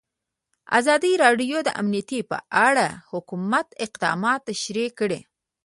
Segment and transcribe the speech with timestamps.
[0.79, 5.19] ازادي راډیو د امنیت په اړه د حکومت اقدامات تشریح کړي.